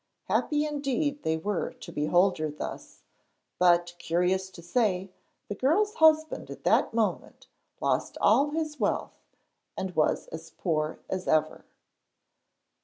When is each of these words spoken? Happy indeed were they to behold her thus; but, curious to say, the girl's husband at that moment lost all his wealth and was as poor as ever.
Happy 0.23 0.65
indeed 0.65 1.19
were 1.43 1.69
they 1.73 1.77
to 1.77 1.91
behold 1.91 2.39
her 2.39 2.49
thus; 2.49 3.03
but, 3.59 3.93
curious 3.99 4.49
to 4.49 4.59
say, 4.63 5.11
the 5.47 5.53
girl's 5.53 5.93
husband 5.93 6.49
at 6.49 6.63
that 6.63 6.91
moment 6.91 7.45
lost 7.79 8.17
all 8.19 8.49
his 8.49 8.79
wealth 8.79 9.27
and 9.77 9.95
was 9.95 10.25
as 10.29 10.49
poor 10.49 10.97
as 11.07 11.27
ever. 11.27 11.65